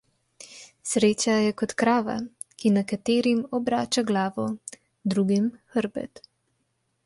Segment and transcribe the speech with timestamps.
[0.91, 2.15] Sreča je kot krava,
[2.63, 4.49] ki nekaterim obrača glavo,
[5.15, 6.27] drugim hrbet.